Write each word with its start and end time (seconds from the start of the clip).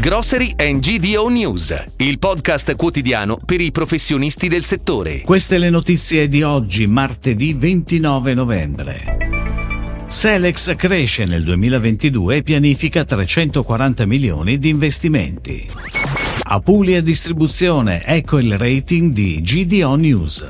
Grocery 0.00 0.54
and 0.56 0.78
GDO 0.78 1.26
News, 1.28 1.74
il 1.96 2.20
podcast 2.20 2.76
quotidiano 2.76 3.36
per 3.44 3.60
i 3.60 3.72
professionisti 3.72 4.46
del 4.46 4.62
settore. 4.62 5.22
Queste 5.22 5.58
le 5.58 5.70
notizie 5.70 6.28
di 6.28 6.44
oggi, 6.44 6.86
martedì 6.86 7.52
29 7.52 8.32
novembre. 8.32 9.04
Selex 10.06 10.76
cresce 10.76 11.24
nel 11.24 11.42
2022 11.42 12.36
e 12.36 12.42
pianifica 12.44 13.04
340 13.04 14.06
milioni 14.06 14.56
di 14.56 14.68
investimenti. 14.68 15.68
Apulia 16.42 17.02
Distribuzione, 17.02 18.00
ecco 18.04 18.38
il 18.38 18.56
rating 18.56 19.12
di 19.12 19.40
GDO 19.42 19.96
News. 19.96 20.46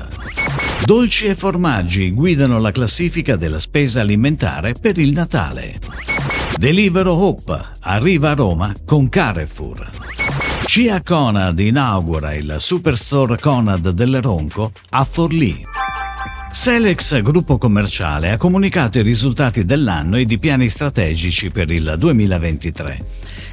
Dolci 0.85 1.25
e 1.25 1.33
formaggi 1.33 2.11
guidano 2.11 2.59
la 2.59 2.71
classifica 2.71 3.35
della 3.35 3.59
spesa 3.59 4.01
alimentare 4.01 4.73
per 4.79 4.99
il 4.99 5.09
Natale. 5.11 5.79
Delibero 6.59 7.13
Hope 7.13 7.57
arriva 7.83 8.31
a 8.31 8.33
Roma 8.33 8.73
con 8.83 9.07
Carrefour. 9.07 9.89
CIA 10.65 11.01
Conad 11.03 11.57
inaugura 11.57 12.33
il 12.33 12.57
Superstore 12.59 13.39
Conad 13.39 13.91
del 13.91 14.21
Ronco 14.21 14.73
a 14.89 15.05
Forlì. 15.05 15.78
Selex 16.51 17.21
Gruppo 17.21 17.59
Commerciale 17.59 18.31
ha 18.31 18.37
comunicato 18.37 18.97
i 18.97 19.03
risultati 19.03 19.65
dell'anno 19.65 20.17
e 20.17 20.23
di 20.23 20.39
piani 20.39 20.67
strategici 20.67 21.51
per 21.51 21.69
il 21.69 21.93
2023. 21.97 22.97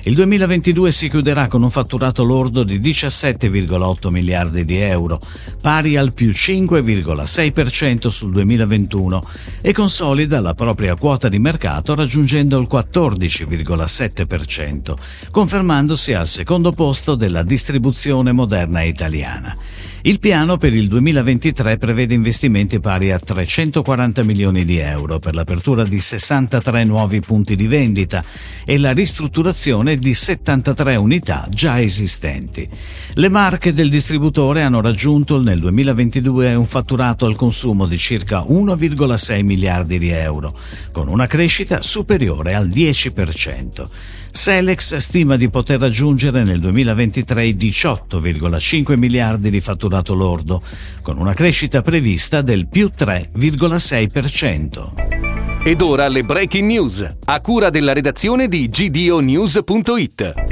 Il 0.05 0.15
2022 0.15 0.91
si 0.93 1.11
chiuderà 1.11 1.47
con 1.47 1.63
un 1.63 1.71
fatturato 1.71 2.25
lordo 2.25 2.65
di 2.65 2.81
17,8 2.81 4.09
miliardi 4.09 4.65
di 4.65 4.79
euro, 4.79 5.21
pari 5.61 5.99
al 5.99 6.15
più 6.15 6.31
5,6% 6.31 8.09
sul 8.09 8.33
2021 8.33 9.21
e 9.61 9.75
consolida 9.75 10.41
la 10.41 10.55
propria 10.55 10.95
quota 10.95 11.29
di 11.29 11.39
mercato 11.39 11.95
raggiungendo 11.95 12.59
il 12.59 12.67
14,7%, 12.71 14.95
confermandosi 15.31 16.15
al 16.15 16.29
secondo 16.29 16.73
posto 16.73 17.15
della 17.15 17.43
distribuzione 17.43 18.33
moderna 18.33 18.81
italiana. 18.83 19.55
Il 20.03 20.21
piano 20.21 20.57
per 20.57 20.75
il 20.75 20.87
2023 20.89 21.79
prevede 21.79 22.15
investimenti 22.15 22.79
pari 22.79 23.11
a 23.11 23.19
340 23.19 24.23
milioni 24.23 24.65
di 24.65 24.77
euro 24.77 25.19
per 25.19 25.35
l'apertura 25.35 25.85
di 25.85 25.99
63 25.99 26.85
nuovi 26.85 27.21
punti 27.21 27.57
di 27.57 27.67
vendita 27.67 28.23
e 28.65 28.79
la 28.79 28.93
ristrutturazione 28.93 29.97
di 29.97 30.15
73 30.15 30.97
unità 30.97 31.47
già 31.51 31.81
esistenti. 31.81 32.69
Le 33.15 33.29
marche 33.29 33.73
del 33.73 33.89
distributore 33.89 34.63
hanno 34.63 34.81
raggiunto 34.81 35.41
nel 35.41 35.59
2022 35.59 36.55
un 36.55 36.67
fatturato 36.67 37.27
al 37.27 37.35
consumo 37.35 37.87
di 37.87 37.99
circa 37.99 38.43
1,6 38.43 39.45
miliardi 39.45 39.99
di 39.99 40.11
euro, 40.11 40.57
con 40.93 41.09
una 41.09 41.27
crescita 41.27 41.83
superiore 41.83 42.55
al 42.55 42.69
10%. 42.69 43.89
Selex 44.31 44.97
stima 44.97 45.37
di 45.37 45.49
poter 45.49 45.81
raggiungere 45.81 46.43
nel 46.43 46.61
2023 46.61 47.47
i 47.47 47.55
18,5 47.55 48.99
miliardi 48.99 49.49
di 49.49 49.61
fatturato 49.61 49.86
lordo, 50.15 50.63
con 51.03 51.19
una 51.19 51.35
crescita 51.35 51.81
prevista 51.81 52.43
del 52.43 52.69
più 52.69 52.91
3,6%. 52.97 55.65
Ed 55.65 55.81
ora 55.81 56.07
le 56.09 56.23
breaking 56.23 56.67
news, 56.67 57.05
a 57.25 57.41
cura 57.41 57.71
della 57.71 57.93
redazione 57.93 58.47
di 58.47 58.69
gdonews.it. 58.69 60.46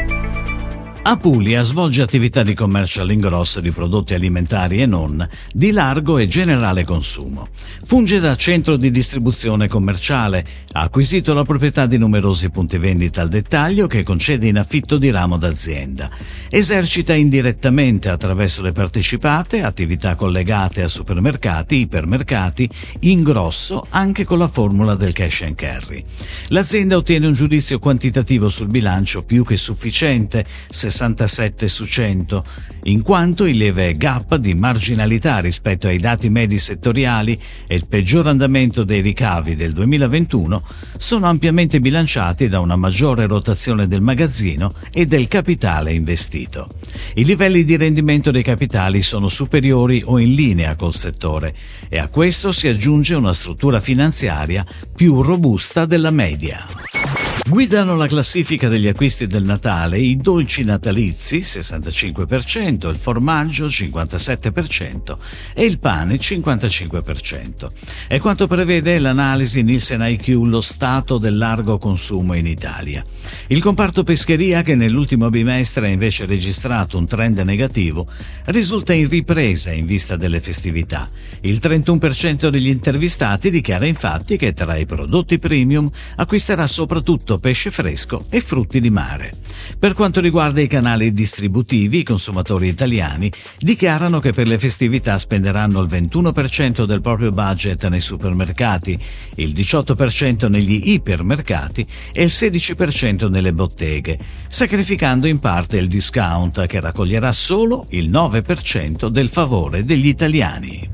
Apulia 1.06 1.60
svolge 1.60 2.00
attività 2.00 2.42
di 2.42 2.54
commercio 2.54 3.02
all'ingrosso 3.02 3.60
di 3.60 3.70
prodotti 3.70 4.14
alimentari 4.14 4.80
e 4.80 4.86
non, 4.86 5.28
di 5.52 5.70
largo 5.70 6.16
e 6.16 6.24
generale 6.24 6.82
consumo. 6.82 7.46
Funge 7.84 8.18
da 8.20 8.34
centro 8.36 8.76
di 8.76 8.90
distribuzione 8.90 9.68
commerciale, 9.68 10.42
ha 10.72 10.80
acquisito 10.80 11.34
la 11.34 11.44
proprietà 11.44 11.84
di 11.84 11.98
numerosi 11.98 12.48
punti 12.48 12.78
vendita 12.78 13.20
al 13.20 13.28
dettaglio 13.28 13.86
che 13.86 14.02
concede 14.02 14.48
in 14.48 14.56
affitto 14.56 14.96
di 14.96 15.10
ramo 15.10 15.36
d'azienda. 15.36 16.08
Esercita 16.48 17.12
indirettamente 17.12 18.08
attraverso 18.08 18.62
le 18.62 18.72
partecipate 18.72 19.62
attività 19.62 20.14
collegate 20.14 20.82
a 20.82 20.88
supermercati, 20.88 21.80
ipermercati, 21.80 22.66
ingrosso 23.00 23.84
anche 23.90 24.24
con 24.24 24.38
la 24.38 24.48
formula 24.48 24.94
del 24.94 25.12
cash 25.12 25.42
and 25.42 25.54
carry. 25.54 26.02
L'azienda 26.48 26.96
ottiene 26.96 27.26
un 27.26 27.32
giudizio 27.34 27.78
quantitativo 27.78 28.48
sul 28.48 28.68
bilancio 28.68 29.22
più 29.22 29.44
che 29.44 29.56
sufficiente, 29.56 30.46
67 30.94 31.66
su 31.66 31.84
100, 31.84 32.44
in 32.84 33.02
quanto 33.02 33.46
il 33.46 33.56
lieve 33.56 33.92
gap 33.92 34.36
di 34.36 34.54
marginalità 34.54 35.40
rispetto 35.40 35.88
ai 35.88 35.98
dati 35.98 36.28
medi 36.28 36.56
settoriali 36.56 37.36
e 37.66 37.74
il 37.74 37.88
peggior 37.88 38.28
andamento 38.28 38.84
dei 38.84 39.00
ricavi 39.00 39.56
del 39.56 39.72
2021 39.72 40.62
sono 40.96 41.26
ampiamente 41.26 41.80
bilanciati 41.80 42.48
da 42.48 42.60
una 42.60 42.76
maggiore 42.76 43.26
rotazione 43.26 43.88
del 43.88 44.02
magazzino 44.02 44.70
e 44.92 45.04
del 45.04 45.26
capitale 45.26 45.92
investito. 45.92 46.68
I 47.14 47.24
livelli 47.24 47.64
di 47.64 47.76
rendimento 47.76 48.30
dei 48.30 48.44
capitali 48.44 49.02
sono 49.02 49.28
superiori 49.28 50.00
o 50.04 50.20
in 50.20 50.32
linea 50.32 50.76
col 50.76 50.94
settore 50.94 51.54
e 51.88 51.98
a 51.98 52.08
questo 52.08 52.52
si 52.52 52.68
aggiunge 52.68 53.14
una 53.14 53.32
struttura 53.32 53.80
finanziaria 53.80 54.64
più 54.94 55.22
robusta 55.22 55.86
della 55.86 56.12
media. 56.12 57.23
Guidano 57.46 57.94
la 57.94 58.06
classifica 58.06 58.68
degli 58.68 58.86
acquisti 58.88 59.26
del 59.26 59.44
Natale 59.44 59.98
i 59.98 60.16
dolci 60.16 60.64
natalizi 60.64 61.40
65%, 61.40 62.88
il 62.88 62.96
formaggio 62.96 63.66
57% 63.66 65.16
e 65.52 65.64
il 65.66 65.78
pane 65.78 66.14
55%. 66.14 67.66
È 68.08 68.18
quanto 68.18 68.46
prevede 68.46 68.98
l'analisi 68.98 69.62
Nielsen 69.62 70.00
IQ 70.00 70.28
lo 70.46 70.62
stato 70.62 71.18
del 71.18 71.36
largo 71.36 71.76
consumo 71.76 72.32
in 72.32 72.46
Italia. 72.46 73.04
Il 73.48 73.60
comparto 73.60 74.04
pescheria 74.04 74.62
che 74.62 74.74
nell'ultimo 74.74 75.28
bimestre 75.28 75.88
ha 75.88 75.90
invece 75.90 76.24
registrato 76.24 76.96
un 76.96 77.04
trend 77.04 77.38
negativo 77.40 78.06
risulta 78.46 78.94
in 78.94 79.06
ripresa 79.06 79.70
in 79.70 79.84
vista 79.84 80.16
delle 80.16 80.40
festività. 80.40 81.06
Il 81.42 81.58
31% 81.60 82.48
degli 82.48 82.68
intervistati 82.68 83.50
dichiara 83.50 83.84
infatti 83.84 84.38
che 84.38 84.54
tra 84.54 84.78
i 84.78 84.86
prodotti 84.86 85.38
premium 85.38 85.90
acquisterà 86.16 86.66
soprattutto 86.66 87.32
soprattutto 87.34 87.38
pesce 87.38 87.70
fresco 87.70 88.20
e 88.30 88.40
frutti 88.40 88.80
di 88.80 88.90
mare. 88.90 89.32
Per 89.78 89.94
quanto 89.94 90.20
riguarda 90.20 90.60
i 90.60 90.66
canali 90.66 91.12
distributivi, 91.12 91.98
i 91.98 92.02
consumatori 92.02 92.68
italiani 92.68 93.30
dichiarano 93.58 94.20
che 94.20 94.32
per 94.32 94.46
le 94.46 94.58
festività 94.58 95.18
spenderanno 95.18 95.80
il 95.80 95.88
21% 95.88 96.84
del 96.84 97.00
proprio 97.00 97.30
budget 97.30 97.86
nei 97.88 98.00
supermercati, 98.00 98.98
il 99.36 99.52
18% 99.52 100.48
negli 100.48 100.90
ipermercati 100.90 101.86
e 102.12 102.24
il 102.24 102.30
16% 102.30 103.28
nelle 103.28 103.52
botteghe, 103.52 104.18
sacrificando 104.48 105.26
in 105.26 105.38
parte 105.38 105.76
il 105.76 105.88
discount 105.88 106.66
che 106.66 106.80
raccoglierà 106.80 107.32
solo 107.32 107.86
il 107.90 108.10
9% 108.10 109.08
del 109.08 109.28
favore 109.28 109.84
degli 109.84 110.08
italiani. 110.08 110.90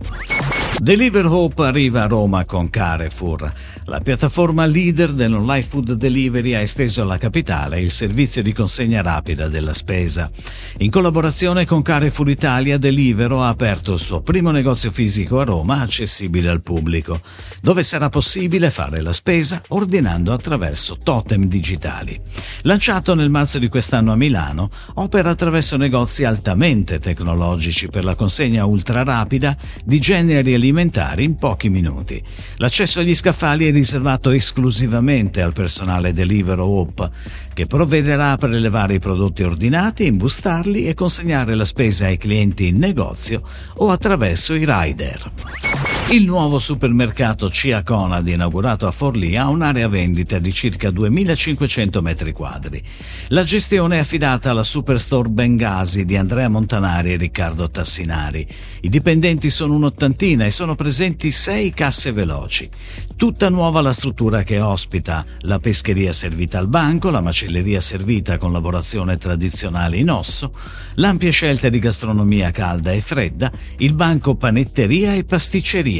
Deliver 0.79 1.27
Hope 1.27 1.65
arriva 1.65 2.05
a 2.05 2.07
Roma 2.07 2.45
con 2.45 2.71
Carrefour. 2.71 3.53
La 3.85 3.99
piattaforma 3.99 4.65
leader 4.67 5.13
dell'online 5.13 5.63
food 5.63 5.95
delivery 5.95 6.55
ha 6.55 6.61
esteso 6.61 7.03
alla 7.03 7.19
capitale 7.19 7.81
il 7.81 7.91
servizio 7.91 8.43
di 8.43 8.53
consegna 8.53 9.03
rapida 9.03 9.49
della 9.49 9.75
spesa. 9.75 10.31
In 10.79 10.91
collaborazione 10.91 11.67
con 11.67 11.83
Carrefour 11.83 12.31
Italia, 12.31 12.79
Delivero 12.79 13.43
ha 13.43 13.49
aperto 13.49 13.95
il 13.95 13.99
suo 13.99 14.23
primo 14.23 14.51
negozio 14.51 14.91
fisico 14.91 15.41
a 15.41 15.45
Roma 15.45 15.81
accessibile 15.81 16.49
al 16.49 16.63
pubblico, 16.63 17.21
dove 17.61 17.83
sarà 17.83 18.09
possibile 18.09 18.71
fare 18.71 19.03
la 19.03 19.13
spesa 19.13 19.61
ordinando 19.69 20.33
attraverso 20.33 20.97
totem 20.97 21.47
digitali. 21.47 22.19
Lanciato 22.63 23.15
nel 23.15 23.31
marzo 23.31 23.59
di 23.59 23.69
quest'anno 23.69 24.13
a 24.13 24.17
Milano, 24.17 24.71
opera 24.95 25.31
attraverso 25.31 25.77
negozi 25.77 26.25
altamente 26.25 26.99
tecnologici 26.99 27.89
per 27.89 28.05
la 28.05 28.15
consegna 28.15 28.65
ultra 28.65 29.03
rapida 29.03 29.57
di 29.85 29.99
generi 29.99 30.55
alimentari 30.61 31.25
in 31.25 31.35
pochi 31.35 31.71
minuti. 31.71 32.23
L'accesso 32.57 33.01
agli 33.01 33.15
scaffali 33.15 33.67
è 33.67 33.73
riservato 33.73 34.31
esclusivamente 34.31 35.41
al 35.41 35.55
personale 35.55 36.13
Deliveroo 36.13 36.67
Hope, 36.67 37.11
che 37.55 37.67
provvederà 37.67 38.33
a 38.33 38.37
prelevare 38.37 38.95
i 38.95 38.99
prodotti 38.99 39.43
ordinati, 39.43 40.05
imbustarli 40.05 40.87
e 40.87 40.95
consegnare 40.95 41.55
la 41.55 41.65
spesa 41.65 42.07
ai 42.07 42.19
clienti 42.19 42.69
in 42.69 42.79
negozio 42.79 43.41
o 43.77 43.91
attraverso 43.91 44.55
i 44.55 44.65
rider. 44.67 46.00
Il 46.13 46.25
nuovo 46.25 46.59
supermercato 46.59 47.49
Cia 47.51 47.85
Conad, 47.85 48.27
inaugurato 48.27 48.89
a 48.89 48.91
Forlì, 48.91 49.37
ha 49.37 49.49
un'area 49.49 49.87
vendita 49.87 50.41
di 50.41 50.53
circa 50.53 50.91
2500 50.91 52.03
metri 52.03 52.33
quadri. 52.33 52.83
La 53.29 53.45
gestione 53.45 53.97
è 53.97 54.01
affidata 54.01 54.51
alla 54.51 54.65
Superstore 54.65 55.29
Bengasi 55.29 56.05
di 56.05 56.17
Andrea 56.17 56.49
Montanari 56.49 57.13
e 57.13 57.17
Riccardo 57.17 57.71
Tassinari. 57.71 58.45
I 58.81 58.89
dipendenti 58.89 59.51
sono 59.51 59.75
un'ottantina 59.75 60.45
e 60.45 60.51
sono 60.51 60.75
presenti 60.75 61.31
sei 61.31 61.71
casse 61.71 62.11
veloci. 62.11 62.69
Tutta 63.15 63.49
nuova 63.49 63.81
la 63.81 63.93
struttura 63.93 64.43
che 64.43 64.61
ospita 64.61 65.25
la 65.43 65.61
pescheria 65.61 66.11
servita 66.11 66.59
al 66.59 66.69
banco, 66.69 67.11
la 67.11 67.23
macelleria 67.23 67.81
servita 67.81 68.37
con 68.37 68.51
lavorazione 68.51 69.17
tradizionale 69.17 69.99
in 69.99 70.11
osso, 70.11 70.51
l'ampia 70.95 71.31
scelta 71.31 71.69
di 71.69 71.79
gastronomia 71.79 72.51
calda 72.51 72.91
e 72.91 73.01
fredda, 73.01 73.53
il 73.77 73.95
banco 73.95 74.35
panetteria 74.35 75.15
e 75.15 75.23
pasticceria. 75.23 76.00